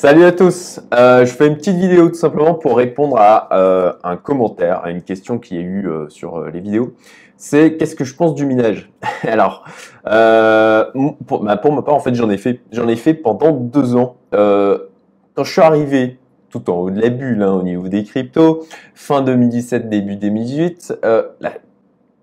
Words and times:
Salut 0.00 0.22
à 0.26 0.30
tous. 0.30 0.78
Euh, 0.94 1.26
je 1.26 1.32
fais 1.32 1.48
une 1.48 1.56
petite 1.56 1.76
vidéo 1.76 2.08
tout 2.08 2.14
simplement 2.14 2.54
pour 2.54 2.76
répondre 2.76 3.16
à 3.18 3.48
euh, 3.52 3.92
un 4.04 4.16
commentaire, 4.16 4.84
à 4.84 4.92
une 4.92 5.02
question 5.02 5.40
qui 5.40 5.56
a 5.56 5.60
eu 5.60 5.88
euh, 5.88 6.08
sur 6.08 6.40
les 6.44 6.60
vidéos. 6.60 6.94
C'est 7.36 7.76
qu'est-ce 7.76 7.96
que 7.96 8.04
je 8.04 8.14
pense 8.14 8.36
du 8.36 8.46
minage? 8.46 8.92
Alors, 9.24 9.64
pour, 10.04 11.42
bah, 11.42 11.56
pour, 11.56 11.72
ma 11.72 11.82
part, 11.82 11.96
en 11.96 11.98
fait, 11.98 12.14
j'en 12.14 12.30
ai 12.30 12.36
fait, 12.36 12.60
j'en 12.70 12.86
ai 12.86 12.94
fait 12.94 13.12
pendant 13.12 13.50
deux 13.50 13.96
ans. 13.96 14.18
quand 14.30 15.42
je 15.42 15.50
suis 15.50 15.62
arrivé 15.62 16.20
tout 16.48 16.70
en 16.70 16.74
haut 16.74 16.90
de 16.90 17.00
la 17.00 17.08
bulle, 17.08 17.42
hein, 17.42 17.54
au 17.54 17.64
niveau 17.64 17.88
des 17.88 18.04
cryptos, 18.04 18.68
fin 18.94 19.20
2017, 19.22 19.88
début 19.88 20.14
2018, 20.14 20.96
la 21.40 21.50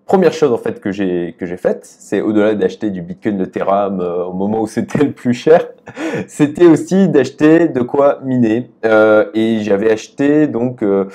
première 0.06 0.34
chose 0.34 0.52
en 0.52 0.58
fait 0.58 0.80
que 0.80 0.92
j'ai 0.92 1.36
que 1.38 1.46
j'ai 1.46 1.58
faite, 1.58 1.82
c'est 1.86 2.22
au-delà 2.22 2.54
d'acheter 2.56 2.92
du 2.92 3.02
Bitcoin, 3.02 3.38
de 3.38 3.46
Terram 3.46 4.00
euh, 4.00 4.26
au 4.26 4.34
moment 4.34 4.62
où 4.62 4.68
c'était 4.68 5.04
le 5.04 5.12
plus 5.12 5.34
cher, 5.34 5.68
c'était 6.28 6.66
aussi 6.66 7.10
d'acheter 7.10 7.68
de 7.68 7.82
quoi 7.82 8.20
miner. 8.24 8.70
Euh, 8.86 9.26
et 9.34 9.60
j'avais 9.62 9.92
acheté 9.92 10.48
donc 10.48 10.84
euh, 10.84 11.06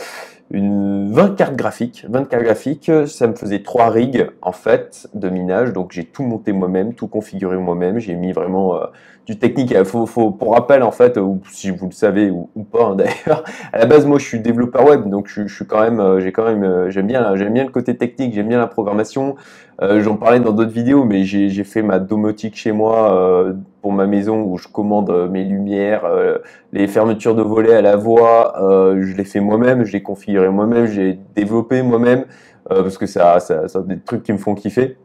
une 0.51 1.13
20 1.13 1.37
cartes 1.37 1.57
graphiques. 1.57 2.05
20 2.09 2.25
cartes 2.25 2.43
graphiques, 2.43 2.91
ça 3.07 3.27
me 3.29 3.35
faisait 3.35 3.63
trois 3.63 3.91
rigs 3.91 4.29
en 4.43 4.53
fait 4.53 5.09
de 5.15 5.29
minage. 5.29 5.73
Donc 5.73 5.93
j'ai 5.93 6.05
tout 6.05 6.25
monté 6.25 6.53
moi-même, 6.53 6.95
tout 6.95 7.07
configuré 7.07 7.57
moi-même. 7.57 7.99
J'ai 7.99 8.15
mis 8.15 8.33
vraiment 8.33 8.77
euh, 8.77 8.87
du 9.31 9.39
technique. 9.39 9.75
Faut, 9.85 10.07
faut, 10.07 10.31
pour 10.31 10.55
rappel 10.55 10.83
en 10.83 10.91
fait, 10.91 11.17
ou 11.17 11.41
si 11.51 11.71
vous 11.71 11.87
le 11.87 11.93
savez 11.93 12.31
ou, 12.31 12.49
pas 12.65 12.85
hein, 12.85 12.95
d'ailleurs, 12.97 13.45
à 13.73 13.79
la 13.79 13.87
base 13.87 14.05
moi 14.07 14.19
je 14.19 14.25
suis 14.25 14.41
développeur 14.41 14.85
web, 14.85 15.09
donc 15.09 15.29
je, 15.29 15.47
suis 15.47 15.67
quand 15.67 15.81
même, 15.81 16.01
euh, 16.01 16.21
j'ai 16.21 16.33
quand 16.33 16.45
même, 16.45 16.65
euh, 16.65 16.91
j'aime 16.91 17.07
bien, 17.07 17.37
j'aime 17.37 17.53
bien 17.53 17.65
le 17.65 17.71
côté 17.71 17.97
technique, 17.97 18.35
j'aime 18.35 18.49
bien 18.49 18.59
la 18.59 18.67
programmation. 18.67 19.37
Euh, 19.83 20.03
J'en 20.03 20.17
parlais 20.17 20.41
dans 20.41 20.53
d'autres 20.53 20.73
vidéos, 20.73 21.05
mais 21.05 21.25
j'ai 21.25 21.65
fait 21.65 21.83
ma 21.83 21.99
domotique 21.99 22.55
chez 22.55 22.73
moi 22.73 23.15
euh, 23.15 23.55
pour 23.81 23.93
ma 23.93 24.07
maison 24.07 24.43
où 24.43 24.59
je 24.59 24.69
commande 24.69 25.09
euh, 25.09 25.29
mes 25.29 25.45
lumières, 25.45 26.05
euh, 26.05 26.39
les 26.73 26.87
fermetures 26.87 27.35
de 27.35 27.43
volets 27.43 27.75
à 27.75 27.81
la 27.81 27.97
voix. 27.97 28.55
je 28.59 29.17
les 29.17 29.25
fais 29.25 29.41
moi-même, 29.41 29.85
je 29.85 29.93
les 29.93 30.03
configuré 30.03 30.51
moi-même, 30.51 30.87
j'ai 30.87 31.19
développé 31.35 31.83
moi-même 31.83 32.25
parce 32.69 32.99
que 32.99 33.07
ça, 33.07 33.41
ça, 33.41 33.67
ça, 33.69 33.81
des 33.81 33.99
trucs 33.99 34.23
qui 34.23 34.33
me 34.33 34.39
font 34.39 34.55
kiffer. 34.55 34.97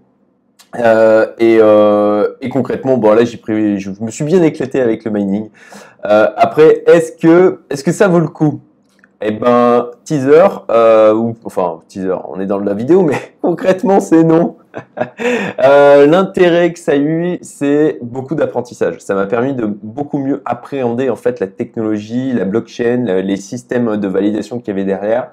Et, 0.77 1.59
et, 2.41 2.49
concrètement, 2.49 2.97
bon 2.97 3.13
là, 3.13 3.25
j'ai 3.25 3.37
pris, 3.37 3.79
je 3.79 3.91
me 4.01 4.11
suis 4.11 4.23
bien 4.23 4.41
éclaté 4.43 4.81
avec 4.81 5.03
le 5.05 5.11
mining. 5.11 5.49
après, 6.03 6.83
est-ce 6.87 7.11
que, 7.13 7.91
ça 7.91 8.07
vaut 8.07 8.19
le 8.19 8.27
coup? 8.27 8.61
Eh 9.21 9.31
ben, 9.31 9.89
teaser, 10.03 10.47
ou, 11.15 11.35
enfin, 11.45 11.79
teaser, 11.87 12.15
on 12.27 12.39
est 12.39 12.45
dans 12.45 12.59
la 12.59 12.73
vidéo, 12.73 13.01
mais 13.01 13.15
concrètement, 13.41 13.99
c'est 13.99 14.23
non. 14.23 14.57
Euh, 15.63 16.05
l'intérêt 16.05 16.73
que 16.73 16.79
ça 16.79 16.91
a 16.91 16.97
eu, 16.97 17.39
c'est 17.41 17.97
beaucoup 18.01 18.35
d'apprentissage. 18.35 18.99
Ça 18.99 19.15
m'a 19.15 19.25
permis 19.25 19.53
de 19.53 19.65
beaucoup 19.65 20.17
mieux 20.17 20.41
appréhender 20.45 21.09
en 21.09 21.15
fait 21.15 21.39
la 21.39 21.47
technologie, 21.47 22.33
la 22.33 22.45
blockchain, 22.45 23.21
les 23.21 23.37
systèmes 23.37 23.97
de 23.97 24.07
validation 24.07 24.59
qu'il 24.59 24.69
y 24.69 24.71
avait 24.71 24.85
derrière. 24.85 25.31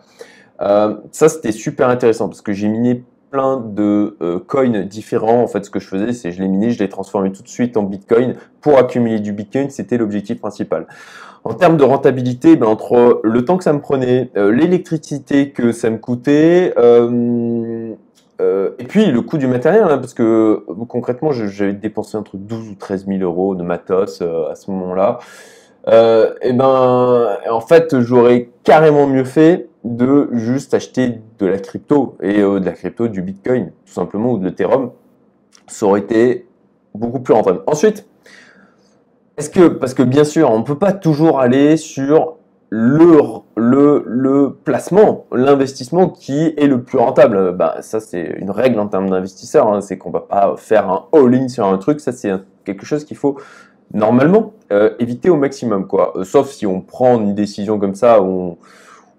Euh, 0.60 0.94
ça, 1.10 1.28
c'était 1.28 1.52
super 1.52 1.88
intéressant 1.88 2.28
parce 2.28 2.40
que 2.40 2.52
j'ai 2.52 2.68
miné 2.68 3.04
plein 3.32 3.56
de 3.56 4.16
euh, 4.22 4.38
coins 4.38 4.82
différents. 4.82 5.42
En 5.42 5.48
fait, 5.48 5.64
ce 5.64 5.70
que 5.70 5.80
je 5.80 5.88
faisais, 5.88 6.12
c'est 6.12 6.30
je 6.30 6.40
les 6.40 6.48
minais, 6.48 6.70
je 6.70 6.78
les 6.78 6.88
transformais 6.88 7.32
tout 7.32 7.42
de 7.42 7.48
suite 7.48 7.76
en 7.76 7.82
Bitcoin 7.82 8.36
pour 8.60 8.78
accumuler 8.78 9.18
du 9.18 9.32
Bitcoin. 9.32 9.70
C'était 9.70 9.98
l'objectif 9.98 10.38
principal. 10.40 10.86
En 11.42 11.54
termes 11.54 11.76
de 11.76 11.82
rentabilité, 11.82 12.54
ben, 12.54 12.68
entre 12.68 13.20
le 13.24 13.44
temps 13.44 13.56
que 13.56 13.64
ça 13.64 13.72
me 13.72 13.80
prenait, 13.80 14.30
l'électricité 14.36 15.50
que 15.50 15.72
ça 15.72 15.90
me 15.90 15.98
coûtait, 15.98 16.72
euh, 18.42 18.70
et 18.78 18.84
puis 18.84 19.06
le 19.06 19.20
coût 19.20 19.38
du 19.38 19.46
matériel, 19.46 19.84
hein, 19.84 19.98
parce 19.98 20.14
que 20.14 20.64
concrètement, 20.88 21.32
j'avais 21.32 21.74
dépensé 21.74 22.16
entre 22.16 22.36
12 22.36 22.70
ou 22.70 22.74
13 22.74 23.06
000 23.06 23.20
euros 23.20 23.54
de 23.54 23.62
matos 23.62 24.20
euh, 24.20 24.50
à 24.50 24.54
ce 24.54 24.70
moment-là. 24.70 25.18
Euh, 25.88 26.34
et 26.42 26.52
ben, 26.52 27.36
en 27.50 27.60
fait, 27.60 28.00
j'aurais 28.00 28.50
carrément 28.64 29.06
mieux 29.06 29.24
fait 29.24 29.68
de 29.84 30.28
juste 30.32 30.74
acheter 30.74 31.20
de 31.38 31.46
la 31.46 31.58
crypto 31.58 32.16
et 32.20 32.40
de 32.40 32.64
la 32.64 32.72
crypto, 32.72 33.08
du 33.08 33.22
Bitcoin, 33.22 33.72
tout 33.84 33.92
simplement, 33.92 34.32
ou 34.32 34.38
de 34.38 34.44
l'Ethereum. 34.44 34.90
Ça 35.66 35.86
aurait 35.86 36.00
été 36.00 36.46
beaucoup 36.94 37.20
plus 37.20 37.34
rentable. 37.34 37.62
Ensuite, 37.66 38.06
est-ce 39.36 39.50
que, 39.50 39.68
parce 39.68 39.94
que 39.94 40.02
bien 40.02 40.24
sûr, 40.24 40.50
on 40.50 40.58
ne 40.58 40.64
peut 40.64 40.78
pas 40.78 40.92
toujours 40.92 41.40
aller 41.40 41.76
sur 41.76 42.36
le, 42.74 43.42
le, 43.54 44.56
placement, 44.64 45.26
l'investissement 45.30 46.08
qui 46.08 46.54
est 46.56 46.66
le 46.66 46.82
plus 46.82 46.96
rentable. 46.96 47.54
Bah, 47.54 47.76
ça, 47.82 48.00
c'est 48.00 48.22
une 48.38 48.50
règle 48.50 48.80
en 48.80 48.88
termes 48.88 49.10
d'investisseurs. 49.10 49.68
Hein. 49.68 49.82
c'est 49.82 49.98
qu'on 49.98 50.10
va 50.10 50.20
pas 50.20 50.54
faire 50.56 50.88
un 50.88 51.04
all-in 51.12 51.48
sur 51.48 51.66
un 51.66 51.76
truc. 51.76 52.00
Ça, 52.00 52.12
c'est 52.12 52.32
quelque 52.64 52.86
chose 52.86 53.04
qu'il 53.04 53.18
faut 53.18 53.36
normalement 53.92 54.54
euh, 54.72 54.94
éviter 54.98 55.28
au 55.28 55.36
maximum. 55.36 55.86
Quoi. 55.86 56.16
Euh, 56.16 56.24
sauf 56.24 56.50
si 56.50 56.66
on 56.66 56.80
prend 56.80 57.20
une 57.20 57.34
décision 57.34 57.78
comme 57.78 57.94
ça, 57.94 58.22
on, 58.22 58.56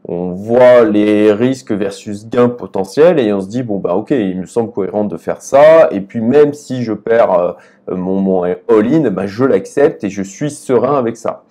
on 0.06 0.32
voit 0.32 0.84
les 0.84 1.32
risques 1.32 1.72
versus 1.72 2.28
gains 2.28 2.50
potentiels 2.50 3.20
et 3.20 3.32
on 3.32 3.40
se 3.40 3.48
dit, 3.48 3.64
bon, 3.64 3.80
bah 3.80 3.96
ok, 3.96 4.12
il 4.12 4.42
me 4.42 4.46
semble 4.46 4.72
cohérent 4.72 5.06
de 5.06 5.16
faire 5.16 5.42
ça. 5.42 5.88
Et 5.92 6.02
puis 6.02 6.20
même 6.20 6.54
si 6.54 6.84
je 6.84 6.92
perds 6.92 7.58
euh, 7.90 7.96
mon, 7.96 8.20
mon 8.20 8.44
all-in, 8.44 9.10
bah, 9.12 9.28
je 9.28 9.46
l'accepte 9.46 10.04
et 10.04 10.10
je 10.10 10.22
suis 10.22 10.52
serein 10.52 10.98
avec 10.98 11.16
ça. 11.16 11.44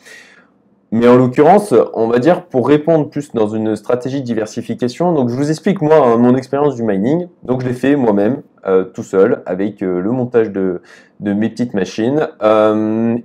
Mais 0.94 1.08
en 1.08 1.16
l'occurrence, 1.16 1.72
on 1.94 2.08
va 2.08 2.18
dire 2.18 2.44
pour 2.44 2.68
répondre 2.68 3.08
plus 3.08 3.32
dans 3.32 3.48
une 3.48 3.76
stratégie 3.76 4.20
de 4.20 4.26
diversification. 4.26 5.14
Donc 5.14 5.30
je 5.30 5.34
vous 5.34 5.48
explique 5.48 5.80
moi 5.80 5.96
hein, 5.96 6.19
mon 6.19 6.36
expérience 6.36 6.76
du 6.76 6.82
mining. 6.82 7.28
Donc 7.44 7.62
je 7.62 7.69
l'ai 7.69 7.72
fait 7.72 7.96
moi-même 7.96 8.42
euh, 8.66 8.84
tout 8.84 9.02
seul 9.02 9.42
avec 9.46 9.82
euh, 9.82 10.00
le 10.02 10.10
montage 10.10 10.50
de, 10.50 10.82
mes 11.20 11.48
petites 11.48 11.72
machines 11.72 12.28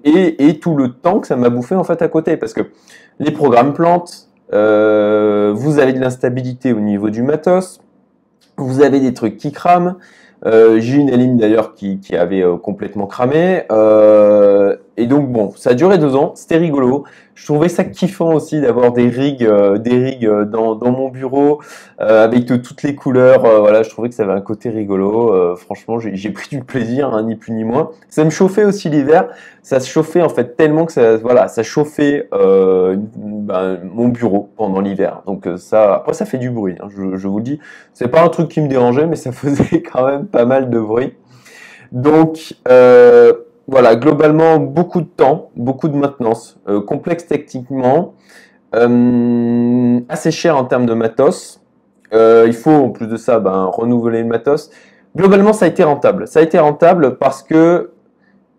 et, 0.05 0.47
et, 0.47 0.59
tout 0.59 0.75
le 0.75 0.94
temps 0.94 1.19
que 1.19 1.27
ça 1.27 1.35
m'a 1.35 1.49
bouffé 1.49 1.75
en 1.75 1.83
fait 1.83 2.01
à 2.01 2.07
côté 2.07 2.38
parce 2.38 2.53
que 2.53 2.61
les 3.19 3.31
programmes 3.31 3.73
plantent, 3.73 4.26
euh, 4.53 5.52
vous 5.56 5.80
avez 5.80 5.94
de 5.94 6.00
l'instabilité 6.00 6.74
au 6.74 6.80
niveau 6.80 7.09
du 7.09 7.22
matos, 7.22 7.80
vous 8.58 8.81
avez 8.81 9.00
des 9.00 9.13
trucs 9.13 9.38
qui 9.38 9.52
crament. 9.52 9.96
J'ai 10.46 10.97
une 10.97 11.12
ligne 11.12 11.38
d'ailleurs 11.38 11.74
qui, 11.74 12.00
qui, 12.00 12.16
avait 12.16 12.44
complètement 12.62 13.07
cramé. 13.07 13.66
Et 14.97 15.08
donc 15.08 15.31
bon, 15.31 15.52
ça 15.56 15.72
a 15.72 15.74
duré 15.74 15.97
deux 15.97 16.16
ans, 16.16 16.34
c'était 16.35 16.58
rigolo 16.58 17.06
je 17.38 17.46
trouvais 17.46 17.69
ça 17.69 17.84
kiffant 17.84 18.34
aussi 18.34 18.59
d'avoir 18.59 18.91
des 18.91 19.09
rigs, 19.09 19.46
euh, 19.46 19.78
des 19.78 19.96
rigs 19.96 20.25
euh, 20.25 20.44
dans, 20.44 20.75
mon 20.91 21.09
bureau 21.09 21.62
euh, 22.02 22.24
avec 22.24 22.47
toutes 22.47 22.81
les 22.81 22.96
couleurs. 22.96 23.41
voilà, 23.41 23.84
je 23.84 23.90
trouvais 23.90 24.09
que 24.09 24.16
ça 24.16 24.24
avait 24.24 24.34
un 24.34 24.41
côté 24.41 24.69
rigolo. 24.69 25.56
franchement, 25.56 26.00
j'ai 26.00 26.30
pris 26.31 26.50
du 26.50 26.63
plaisir, 26.63 27.13
hein, 27.13 27.24
ni 27.24 27.36
plus 27.36 27.53
ni 27.53 27.63
moins. 27.63 27.91
Ça 28.09 28.24
me 28.24 28.31
chauffait 28.31 28.66
aussi 28.66 28.90
l'hiver. 28.90 29.30
Ça 29.62 29.80
se 29.80 29.88
chauffait 29.88 30.22
en 30.22 30.30
fait 30.30 30.57
tellement 30.57 30.86
que 30.86 30.94
ça, 30.94 31.18
voilà, 31.18 31.47
ça 31.47 31.62
chauffait 31.62 32.28
ben, 32.31 33.80
mon 33.84 34.07
bureau 34.07 34.50
pendant 34.57 34.81
l'hiver. 34.81 35.22
Donc 35.28 35.47
ça, 35.57 35.94
après 35.94 36.13
ça 36.13 36.25
fait 36.25 36.40
du 36.40 36.50
bruit. 36.50 36.75
Hein, 36.80 36.88
je, 36.90 37.28
vous 37.28 37.38
le 37.38 37.44
dis, 37.44 37.59
c'est 37.94 38.07
pas 38.07 38.24
un 38.24 38.30
truc 38.30 38.47
qui 38.50 38.62
me 38.62 38.68
dérangeait, 38.68 39.06
mais 39.06 39.16
ça 39.16 39.31
faisait 39.31 39.84
quand 39.84 40.07
même 40.07 40.25
pas 40.25 40.46
mal 40.46 40.72
de 40.72 40.80
bruit. 40.80 41.13
Donc 41.91 42.56
voilà, 43.67 43.95
globalement, 43.97 44.57
beaucoup 44.59 45.01
de 45.01 45.07
temps, 45.07 45.50
beaucoup 45.55 45.89
de 45.89 45.95
maintenance, 45.95 46.57
euh, 46.69 46.81
complexe 46.81 47.28
techniquement, 47.28 48.13
euh, 48.75 50.00
assez 50.07 50.31
cher 50.31 50.55
en 50.55 50.63
termes 50.63 50.85
de 50.85 50.94
matos. 50.94 51.61
Euh, 52.13 52.45
il 52.47 52.53
faut, 52.53 52.72
en 52.72 52.89
plus 52.89 53.07
de 53.07 53.17
ça, 53.17 53.39
ben, 53.39 53.66
renouveler 53.66 54.22
le 54.22 54.27
matos. 54.27 54.69
Globalement, 55.16 55.51
ça 55.51 55.66
a 55.66 55.67
été 55.67 55.83
rentable. 55.83 56.27
Ça 56.27 56.39
a 56.39 56.44
été 56.44 56.57
rentable 56.57 57.17
parce 57.17 57.44
que, 57.44 57.91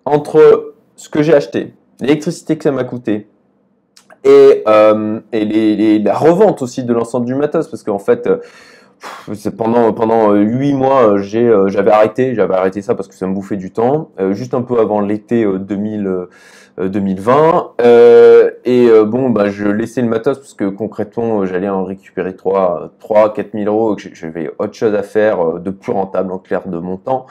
entre 0.05 0.75
ce 0.97 1.09
que 1.09 1.23
j'ai 1.23 1.35
acheté, 1.35 1.73
l'électricité 2.01 2.59
que 2.59 2.65
ça 2.65 2.73
m'a 2.73 2.85
coûté, 2.85 3.29
et, 4.25 4.65
et 5.33 5.99
la 6.01 6.15
revente 6.15 6.61
aussi 6.61 6.83
de 6.85 6.93
l'ensemble 6.93 7.25
du 7.25 7.35
matos, 7.35 7.69
parce 7.69 7.83
qu'en 7.83 7.99
fait, 7.99 8.29
pendant 9.57 9.93
pendant 9.93 10.33
euh, 10.33 10.41
huit 10.41 10.73
mois, 10.73 11.09
euh, 11.09 11.19
j'ai 11.19 11.47
euh, 11.47 11.69
j'avais 11.69 11.91
arrêté, 11.91 12.35
j'avais 12.35 12.55
arrêté 12.55 12.83
ça 12.83 12.95
parce 12.95 13.09
que 13.09 13.15
ça 13.15 13.27
me 13.27 13.35
bouffait 13.35 13.57
du 13.57 13.71
temps, 13.71 14.11
juste 14.31 14.55
un 14.55 14.63
peu 14.63 14.79
avant 14.81 15.01
l'été 15.01 15.45
2000 15.45 16.27
2020 16.79 17.73
et 18.65 18.89
bon 19.05 19.31
bah 19.31 19.51
je 19.51 19.67
laissais 19.67 20.01
le 20.01 20.07
matos 20.07 20.39
parce 20.39 20.55
que 20.55 20.69
concrètement 20.69 21.45
j'allais 21.45 21.69
en 21.69 21.83
récupérer 21.83 22.37
3 22.37 22.93
3 23.01 23.35
4 23.35 23.51
000 23.53 23.65
euros 23.65 23.97
que 23.97 24.03
j'avais 24.15 24.49
autre 24.61 24.75
chose 24.75 24.95
à 24.95 25.03
faire 25.03 25.55
de 25.55 25.71
plus 25.71 25.91
rentable 25.91 26.31
en 26.31 26.39
clair 26.39 26.69
de 26.69 26.79
mon 26.79 26.97
temps. 26.97 27.27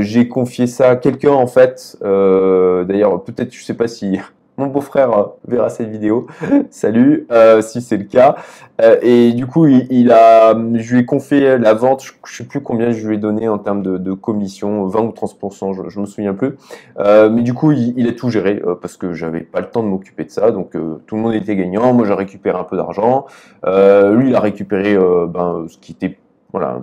J'ai 0.00 0.26
confié 0.26 0.66
ça 0.66 0.90
à 0.90 0.96
quelqu'un 0.96 1.30
en 1.30 1.46
fait 1.46 1.96
d'ailleurs 2.02 3.22
peut-être 3.22 3.54
je 3.54 3.62
sais 3.62 3.74
pas 3.74 3.86
si 3.86 4.18
mon 4.56 4.66
beau-frère 4.68 5.12
euh, 5.12 5.24
verra 5.46 5.68
cette 5.68 5.90
vidéo. 5.90 6.26
Salut, 6.70 7.26
euh, 7.30 7.60
si 7.60 7.82
c'est 7.82 7.96
le 7.96 8.04
cas. 8.04 8.36
Euh, 8.80 8.98
et 9.02 9.32
du 9.32 9.46
coup, 9.46 9.66
il, 9.66 10.10
a, 10.10 10.54
je 10.74 10.94
lui 10.94 11.00
ai 11.00 11.04
confié 11.04 11.58
la 11.58 11.74
vente. 11.74 12.02
Je, 12.04 12.12
ne 12.12 12.28
sais 12.28 12.44
plus 12.44 12.60
combien 12.60 12.90
je 12.90 13.06
lui 13.06 13.16
ai 13.16 13.18
donné 13.18 13.48
en 13.48 13.58
termes 13.58 13.82
de, 13.82 14.12
commission, 14.12 14.86
20 14.86 15.00
ou 15.00 15.10
30%, 15.10 15.74
je, 15.74 15.88
je 15.88 16.00
me 16.00 16.06
souviens 16.06 16.34
plus. 16.34 16.56
mais 16.98 17.42
du 17.42 17.54
coup, 17.54 17.72
il, 17.72 18.08
a 18.08 18.12
tout 18.12 18.30
géré 18.30 18.62
parce 18.80 18.96
que 18.96 19.12
j'avais 19.12 19.40
pas 19.40 19.60
le 19.60 19.66
temps 19.66 19.82
de 19.82 19.88
m'occuper 19.88 20.24
de 20.24 20.30
ça. 20.30 20.50
Donc 20.50 20.72
tout 20.72 21.16
le 21.16 21.22
monde 21.22 21.34
était 21.34 21.56
gagnant. 21.56 21.92
Moi, 21.92 22.06
j'ai 22.06 22.14
récupéré 22.14 22.58
un 22.58 22.64
peu 22.64 22.76
d'argent. 22.76 23.26
lui, 23.64 24.28
il 24.28 24.34
a 24.34 24.40
récupéré 24.40 24.96
ben, 25.28 25.66
ce 25.68 25.78
qui 25.78 25.92
était 25.92 26.18
voilà, 26.52 26.80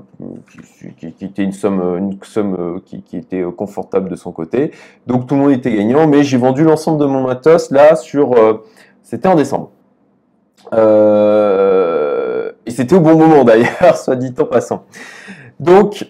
qui, 0.98 1.26
était 1.26 1.44
une 1.44 1.52
somme, 1.52 1.82
une 1.98 2.18
somme 2.24 2.82
qui, 2.86 3.18
était 3.18 3.44
confortable 3.56 4.10
de 4.10 4.16
son 4.16 4.32
côté. 4.32 4.72
Donc 5.08 5.28
tout 5.28 5.36
le 5.36 5.42
monde 5.42 5.52
était 5.52 5.76
gagnant, 5.76 6.08
mais 6.08 6.24
j'ai 6.24 6.38
vendu 6.38 6.64
l'ensemble 6.64 7.00
de 7.00 7.06
mon 7.06 7.24
matos 7.24 7.72
là 7.72 7.96
sur, 7.96 8.36
c'était 9.02 9.28
en 9.28 9.36
décembre. 9.36 9.72
et 12.66 12.72
c'était 12.72 12.96
au 12.96 13.02
bon 13.02 13.18
moment 13.18 13.44
d'ailleurs, 13.44 13.96
soit 13.96 14.16
dit 14.16 14.34
en 14.38 14.46
passant. 14.46 14.84
Donc 15.60 16.08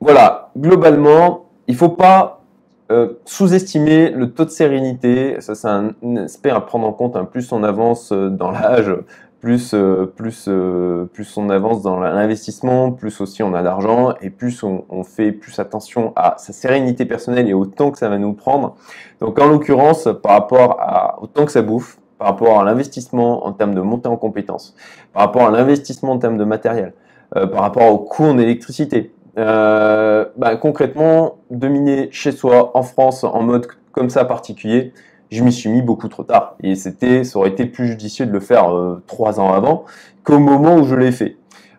voilà, 0.00 0.50
globalement, 0.56 1.44
il 1.68 1.74
ne 1.74 1.78
faut 1.78 1.88
pas 1.90 2.42
euh, 2.90 3.20
sous-estimer 3.24 4.10
le 4.10 4.32
taux 4.32 4.44
de 4.44 4.50
sérénité, 4.50 5.40
ça 5.40 5.54
c'est 5.54 5.68
un, 5.68 5.94
aspect 6.16 6.50
à 6.50 6.60
prendre 6.60 6.86
en 6.86 6.92
compte. 6.92 7.16
Hein. 7.16 7.24
Plus 7.24 7.52
on 7.52 7.62
avance 7.62 8.12
euh, 8.12 8.28
dans 8.28 8.50
l'âge, 8.50 8.92
plus, 9.42 9.74
euh, 9.74 10.06
plus, 10.06 10.48
plus 11.12 11.36
on 11.36 11.50
avance 11.50 11.82
dans 11.82 12.00
l'investissement, 12.00 12.92
plus 12.92 13.20
aussi 13.20 13.42
on 13.42 13.52
a 13.52 13.62
d'argent 13.62 14.14
et 14.22 14.30
plus 14.30 14.62
on, 14.62 15.04
fait 15.04 15.32
plus 15.32 15.58
attention 15.58 16.14
à 16.16 16.36
sa 16.38 16.54
sérénité 16.54 17.04
personnelle 17.04 17.48
et 17.48 17.52
au 17.52 17.66
temps 17.66 17.90
que 17.90 17.98
ça 17.98 18.08
va 18.08 18.16
nous 18.16 18.32
prendre. 18.32 18.76
Donc 19.20 19.38
en 19.38 19.48
l'occurrence, 19.48 20.08
par 20.22 20.32
rapport 20.32 20.80
à, 20.80 21.20
au 21.20 21.26
temps 21.26 21.44
que 21.44 21.52
ça 21.52 21.60
bouffe, 21.60 21.98
par 22.18 22.28
rapport 22.28 22.60
à 22.60 22.64
l'investissement 22.64 23.46
en 23.46 23.52
termes 23.52 23.74
de 23.74 23.82
montée 23.82 24.08
en 24.08 24.16
compétences, 24.16 24.74
par 25.12 25.22
rapport 25.24 25.42
à 25.42 25.50
l'investissement 25.50 26.12
en 26.12 26.18
termes 26.18 26.38
de 26.38 26.44
matériel, 26.44 26.94
par 27.32 27.62
rapport 27.62 27.92
au 27.92 27.98
coût 27.98 28.24
en 28.24 28.38
électricité, 28.38 29.12
euh, 29.38 30.26
bah, 30.36 30.56
concrètement, 30.56 31.38
dominer 31.50 32.08
chez 32.10 32.32
soi, 32.32 32.76
en 32.76 32.82
France, 32.82 33.24
en 33.24 33.42
mode 33.42 33.66
comme 33.92 34.10
ça 34.10 34.24
particulier, 34.24 34.92
je 35.32 35.42
m'y 35.42 35.52
suis 35.52 35.70
mis 35.70 35.82
beaucoup 35.82 36.08
trop 36.08 36.24
tard. 36.24 36.56
Et 36.62 36.74
c'était, 36.74 37.24
ça 37.24 37.38
aurait 37.38 37.48
été 37.48 37.66
plus 37.66 37.86
judicieux 37.86 38.26
de 38.26 38.32
le 38.32 38.40
faire 38.40 38.74
euh, 38.74 39.02
trois 39.06 39.40
ans 39.40 39.52
avant 39.52 39.84
qu'au 40.24 40.38
moment 40.38 40.76
où 40.76 40.84
je 40.84 40.94
l'ai 40.94 41.10
fait. 41.10 41.36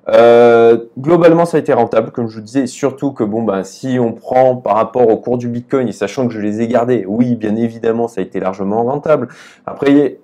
Euh, 0.10 0.86
globalement, 1.00 1.46
ça 1.46 1.58
a 1.58 1.60
été 1.60 1.72
rentable, 1.72 2.12
comme 2.12 2.28
je 2.28 2.36
vous 2.36 2.44
disais, 2.44 2.68
surtout 2.68 3.12
que 3.12 3.24
bon, 3.24 3.44
bah, 3.44 3.64
si 3.64 4.00
on 4.00 4.12
prend 4.12 4.58
par 4.58 4.76
rapport 4.76 5.08
au 5.08 5.18
cours 5.18 5.38
du 5.38 5.48
Bitcoin, 5.48 5.88
et 5.88 5.94
sachant 5.94 6.28
que 6.28 6.34
je 6.34 6.42
les 6.42 6.62
ai 6.62 6.68
gardés, 6.68 7.06
oui, 7.08 7.36
bien 7.36 7.56
évidemment, 7.56 8.08
ça 8.08 8.20
a 8.20 8.24
été 8.24 8.40
largement 8.40 8.84
rentable. 8.84 9.30
Après, 9.66 10.18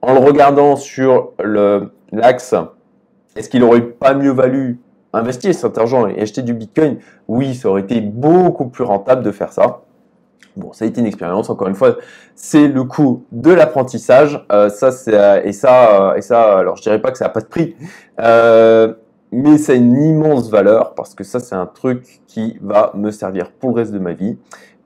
en 0.00 0.14
le 0.14 0.20
regardant 0.20 0.76
sur 0.76 1.32
l'axe, 2.12 2.54
est-ce 3.36 3.50
qu'il 3.50 3.64
aurait 3.64 3.82
pas 3.82 4.14
mieux 4.14 4.30
valu 4.32 4.80
investir 5.12 5.54
cet 5.54 5.76
argent 5.78 6.06
et 6.06 6.20
acheter 6.20 6.42
du 6.42 6.54
Bitcoin, 6.54 6.98
oui, 7.26 7.54
ça 7.54 7.68
aurait 7.68 7.82
été 7.82 8.00
beaucoup 8.00 8.66
plus 8.66 8.84
rentable 8.84 9.22
de 9.22 9.30
faire 9.30 9.52
ça. 9.52 9.82
Bon, 10.58 10.72
ça 10.72 10.84
a 10.84 10.88
été 10.88 11.00
une 11.00 11.06
expérience. 11.06 11.50
Encore 11.50 11.68
une 11.68 11.76
fois, 11.76 11.98
c'est 12.34 12.66
le 12.66 12.82
coût 12.82 13.24
de 13.30 13.52
l'apprentissage. 13.52 14.44
Euh, 14.50 14.68
ça, 14.68 14.90
euh, 15.06 15.40
et 15.44 15.52
ça, 15.52 16.10
euh, 16.10 16.14
et 16.16 16.20
ça. 16.20 16.58
Alors, 16.58 16.74
je 16.76 16.82
dirais 16.82 17.00
pas 17.00 17.12
que 17.12 17.18
ça 17.18 17.26
n'a 17.26 17.30
pas 17.30 17.40
de 17.40 17.46
prix, 17.46 17.76
mais 19.30 19.58
ça 19.58 19.72
a 19.72 19.74
une 19.76 20.02
immense 20.02 20.50
valeur 20.50 20.94
parce 20.94 21.14
que 21.14 21.22
ça, 21.22 21.38
c'est 21.38 21.54
un 21.54 21.66
truc 21.66 22.22
qui 22.26 22.58
va 22.60 22.90
me 22.94 23.12
servir 23.12 23.52
pour 23.52 23.70
le 23.70 23.76
reste 23.76 23.92
de 23.92 24.00
ma 24.00 24.14
vie. 24.14 24.36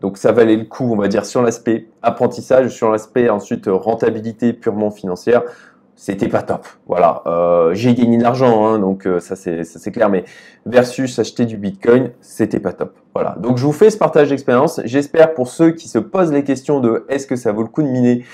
Donc, 0.02 0.18
ça 0.18 0.30
valait 0.32 0.56
le 0.56 0.64
coup, 0.64 0.92
on 0.92 0.96
va 0.96 1.08
dire, 1.08 1.24
sur 1.24 1.40
l'aspect 1.40 1.88
apprentissage, 2.02 2.68
sur 2.68 2.90
l'aspect 2.90 3.30
ensuite 3.30 3.64
rentabilité 3.66 4.52
purement 4.52 4.90
financière 4.90 5.42
c'était 6.02 6.26
pas 6.26 6.42
top. 6.42 6.66
Voilà, 6.88 7.22
euh, 7.26 7.74
j'ai 7.74 7.94
gagné 7.94 8.18
de 8.18 8.24
l'argent, 8.24 8.66
hein, 8.66 8.80
donc 8.80 9.06
euh, 9.06 9.20
ça 9.20 9.36
c'est 9.36 9.92
clair. 9.92 10.08
Mais 10.08 10.24
versus 10.66 11.16
acheter 11.20 11.44
du 11.44 11.56
Bitcoin, 11.56 12.10
c'était 12.20 12.58
pas 12.58 12.72
top. 12.72 12.96
Voilà. 13.14 13.36
Donc 13.38 13.56
je 13.56 13.64
vous 13.64 13.72
fais 13.72 13.88
ce 13.88 13.98
partage 13.98 14.30
d'expérience. 14.30 14.80
J'espère 14.84 15.32
pour 15.32 15.46
ceux 15.46 15.70
qui 15.70 15.86
se 15.86 16.00
posent 16.00 16.32
les 16.32 16.42
questions 16.42 16.80
de 16.80 17.06
est-ce 17.08 17.28
que 17.28 17.36
ça 17.36 17.52
vaut 17.52 17.62
le 17.62 17.68
coup 17.68 17.84
de 17.84 17.86
miner? 17.86 18.24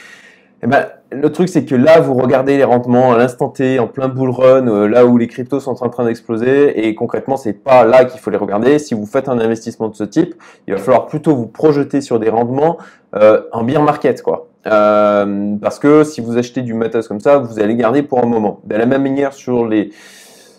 Eh 0.63 0.67
ben, 0.67 0.87
le 1.13 1.31
truc 1.31 1.51
c'est 1.51 1.67
que 1.67 1.75
là 1.75 2.01
vous 2.01 2.15
regardez 2.15 2.57
les 2.57 2.65
rendements 2.65 3.13
à 3.13 3.19
l'instant 3.19 3.51
T, 3.51 3.79
en 3.79 3.87
plein 3.87 4.09
bull 4.09 4.31
run, 4.31 4.67
euh, 4.67 4.89
là 4.89 5.05
où 5.05 5.19
les 5.19 5.27
cryptos 5.27 5.61
sont 5.61 5.85
en 5.85 5.91
train 5.91 6.07
d'exploser, 6.07 6.89
et 6.89 6.95
concrètement 6.95 7.37
c'est 7.37 7.53
pas 7.53 7.85
là 7.85 8.07
qu'il 8.07 8.19
faut 8.19 8.31
les 8.31 8.39
regarder. 8.39 8.79
Si 8.79 8.95
vous 8.95 9.05
faites 9.05 9.29
un 9.29 9.39
investissement 9.39 9.89
de 9.89 9.95
ce 9.95 10.05
type, 10.05 10.37
il 10.67 10.73
va 10.73 10.81
falloir 10.81 11.05
plutôt 11.05 11.37
vous 11.37 11.47
projeter 11.47 12.01
sur 12.01 12.19
des 12.19 12.31
rendements 12.31 12.79
en 13.13 13.63
bear 13.63 13.83
market, 13.83 14.23
quoi. 14.23 14.48
Euh, 14.67 15.57
parce 15.61 15.79
que 15.79 16.05
si 16.05 16.21
vous 16.21 16.37
achetez 16.37 16.63
du 16.63 16.75
matos 16.75 17.09
comme 17.09 17.21
ça, 17.21 17.39
vous 17.39 17.61
allez 17.61 17.77
garder 17.77 18.03
pour 18.03 18.23
un 18.23 18.27
moment. 18.27 18.61
De 18.65 18.75
la 18.75 18.87
même 18.87 19.03
manière 19.03 19.33
sur 19.33 19.67
les 19.67 19.91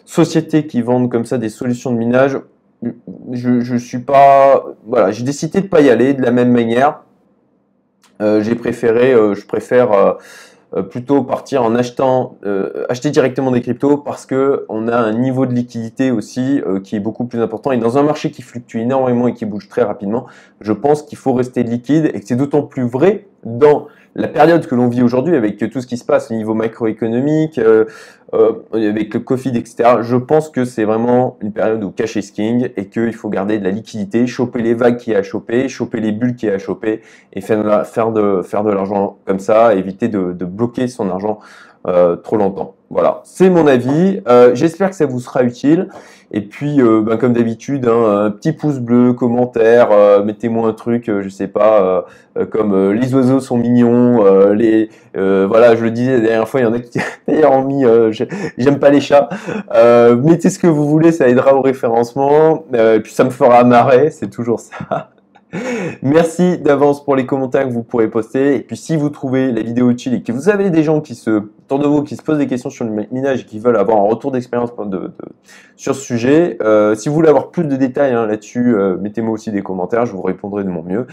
sociétés 0.06 0.66
qui 0.66 0.82
vendent 0.82 1.12
comme 1.12 1.26
ça 1.26 1.38
des 1.38 1.50
solutions 1.50 1.92
de 1.92 1.98
minage, 1.98 2.40
je, 3.32 3.78
suis 3.78 4.00
pas, 4.00 4.66
voilà, 4.86 5.12
j'ai 5.12 5.24
décidé 5.24 5.62
de 5.62 5.68
pas 5.68 5.82
y 5.82 5.90
aller 5.90 6.14
de 6.14 6.22
la 6.22 6.32
même 6.32 6.52
manière. 6.52 7.02
Euh, 8.22 8.42
j'ai 8.42 8.56
préféré, 8.56 9.14
euh, 9.14 9.36
je 9.36 9.46
préfère 9.46 10.18
plutôt 10.90 11.24
partir 11.24 11.64
en 11.64 11.76
achetant, 11.76 12.38
acheter 12.90 13.10
directement 13.10 13.52
des 13.52 13.62
cryptos 13.62 13.98
parce 13.98 14.26
que 14.26 14.66
on 14.70 14.88
a 14.88 14.98
un 14.98 15.14
niveau 15.14 15.46
de 15.46 15.54
liquidité 15.54 16.12
aussi 16.12 16.62
qui 16.84 16.96
est 16.96 17.00
beaucoup 17.00 17.26
plus 17.26 17.42
important. 17.42 17.72
Et 17.72 17.78
dans 17.78 17.98
un 17.98 18.04
marché 18.04 18.32
qui 18.32 18.42
fluctue 18.42 18.78
énormément 18.78 19.28
et 19.28 19.34
qui 19.34 19.46
bouge 19.46 19.68
très 19.68 19.84
rapidement, 19.84 20.28
je 20.62 20.74
pense 20.74 21.04
qu'il 21.04 21.18
faut 21.18 21.34
rester 21.34 21.64
liquide 21.64 22.12
et 22.14 22.20
que 22.20 22.26
c'est 22.26 22.36
d'autant 22.36 22.62
plus 22.62 22.88
vrai 22.88 23.26
dans 23.44 23.88
la 24.16 24.28
période 24.28 24.66
que 24.66 24.76
l'on 24.76 24.88
vit 24.88 25.04
aujourd'hui, 25.04 25.36
avec 25.36 25.58
tout 25.58 25.82
ce 25.82 25.88
qui 25.88 25.98
se 25.98 26.04
passe 26.04 26.32
au 26.32 26.34
niveau 26.34 26.54
macroéconomique, 26.54 27.58
euh, 27.58 27.86
euh, 28.34 28.54
avec 28.74 29.14
le 29.14 29.20
Covid, 29.20 29.56
etc., 29.58 29.98
je 30.02 30.16
pense 30.16 30.50
que 30.50 30.66
c'est 30.66 30.84
vraiment 30.84 31.38
une 31.42 31.52
période 31.52 31.84
où 31.84 31.92
cash 31.92 32.16
is 32.16 32.32
king 32.32 32.70
et 32.76 32.88
qu'il 32.88 33.14
faut 33.14 33.30
garder 33.30 33.60
de 33.60 33.64
la 33.64 33.72
liquidité, 33.72 34.28
choper 34.28 34.62
les 34.62 34.74
vagues 34.74 34.98
qui 34.98 35.16
a 35.16 35.24
chopé, 35.24 35.68
choper 35.70 36.00
les 36.00 36.12
bulles 36.12 36.36
qui 36.36 36.50
a 36.50 36.58
chopé 36.58 37.02
et 37.34 37.42
faire, 37.42 37.64
de, 37.64 38.72
l'argent 38.72 39.18
comme 39.26 39.40
ça, 39.40 39.74
éviter 39.76 40.08
de 40.08 40.46
bloquer 40.46 40.88
son 40.88 41.10
argent 41.10 41.40
euh, 41.88 42.18
trop 42.18 42.36
longtemps. 42.36 42.76
Voilà, 42.90 43.22
c'est 43.24 43.50
mon 43.50 43.66
avis. 43.66 44.20
Euh, 44.28 44.54
j'espère 44.54 44.90
que 44.90 44.96
ça 44.96 45.06
vous 45.06 45.20
sera 45.20 45.44
utile. 45.44 45.88
Et 46.32 46.42
puis, 46.42 46.82
euh, 46.82 47.02
ben, 47.02 47.16
comme 47.16 47.34
d'habitude, 47.34 47.88
hein, 47.88 48.26
un 48.26 48.32
petit 48.32 48.52
pouce 48.52 48.80
bleu, 48.80 49.14
commentaire, 49.14 49.90
mettez-moi 50.26 50.68
un 50.68 50.74
truc, 50.74 51.06
je 51.08 51.30
sais 51.30 51.48
pas, 51.48 52.06
comme 52.52 52.92
les 52.92 53.16
oiseaux 53.16 53.40
sont 53.40 53.58
mignons, 53.58 54.24
les, 54.52 54.90
voilà, 55.16 55.76
je 55.76 55.84
le 55.84 55.92
disais 55.92 56.18
la 56.18 56.20
dernière 56.20 56.48
fois, 56.48 56.60
il 56.60 56.64
y 56.64 56.66
en 56.68 56.74
a 56.74 56.80
qui 56.80 57.00
d'ailleurs 57.28 57.54
ont 57.54 57.64
mis, 57.64 57.84
j'aime 58.58 58.78
pas 58.78 58.90
les 58.90 59.02
chats. 59.02 59.30
mettez 60.22 60.50
ce 60.50 60.60
que 60.60 60.68
vous 60.68 60.88
voulez, 60.88 61.12
ça 61.12 61.28
aidera 61.28 61.56
au 61.56 61.62
référencement. 61.62 62.66
et 62.74 63.00
puis 63.00 63.14
ça 63.14 63.24
me 63.24 63.32
fera 63.32 63.64
marrer, 63.64 64.12
c'est 64.12 64.30
toujours 64.30 64.60
ça. 64.60 65.10
Merci 66.02 66.58
d'avance 66.58 67.04
pour 67.04 67.16
les 67.16 67.26
commentaires 67.26 67.68
que 67.68 67.74
vous 67.74 67.84
pourrez 67.84 68.10
poster. 68.10 68.56
Et 68.56 68.60
puis 68.62 68.78
si 68.78 68.96
vous 68.96 69.10
trouvez 69.10 69.52
la 69.52 69.62
vidéo 69.62 69.90
utile 69.90 70.14
et 70.14 70.22
que 70.22 70.32
vous 70.32 70.50
avez 70.50 70.70
des 70.70 70.84
gens 70.84 71.02
qui 71.02 71.16
se 71.16 71.44
autour 71.70 71.80
de 71.80 71.88
vous 71.88 72.04
qui 72.04 72.16
se 72.16 72.24
posent 72.24 72.40
des 72.40 72.48
questions 72.48 72.72
sur 72.72 72.84
le 72.84 73.06
minage 73.12 73.42
et 73.42 73.44
qui 73.44 73.60
veulent 73.60 73.78
avoir 73.78 74.00
un 74.00 74.08
retour 74.08 74.32
d'expérience 74.32 74.72
sur 75.76 75.94
ce 75.94 76.02
sujet, 76.02 76.58
euh, 76.62 76.96
si 76.96 77.10
vous 77.10 77.16
voulez 77.16 77.30
avoir 77.30 77.52
plus 77.52 77.64
de 77.64 77.76
détails 77.76 78.14
hein, 78.14 78.26
là-dessus, 78.26 78.76
euh, 78.76 78.98
mettez-moi 78.98 79.34
aussi 79.34 79.52
des 79.52 79.62
commentaires, 79.62 80.08
je 80.08 80.14
vous 80.14 80.24
répondrai 80.24 80.64
de 80.64 80.70
mon 80.70 80.82
mieux. 80.82 81.06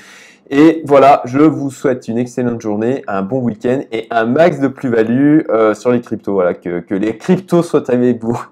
Et 0.48 0.82
voilà, 0.86 1.20
je 1.26 1.40
vous 1.40 1.70
souhaite 1.70 2.08
une 2.08 2.16
excellente 2.16 2.62
journée, 2.62 3.02
un 3.06 3.20
bon 3.20 3.40
week-end 3.40 3.80
et 3.92 4.06
un 4.10 4.24
max 4.24 4.58
de 4.58 4.68
plus-value 4.68 5.40
euh, 5.50 5.74
sur 5.74 5.90
les 5.90 6.00
cryptos. 6.00 6.32
Voilà, 6.32 6.54
que, 6.54 6.80
que 6.80 6.94
les 6.94 7.18
cryptos 7.18 7.62
soient 7.62 7.90
avec 7.90 8.22
vous. 8.22 8.42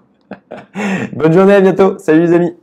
Bonne 1.14 1.32
journée, 1.32 1.54
à 1.54 1.60
bientôt. 1.60 1.96
Salut 1.98 2.20
les 2.20 2.32
amis. 2.32 2.54